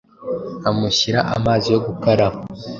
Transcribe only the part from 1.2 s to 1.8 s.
amazi yo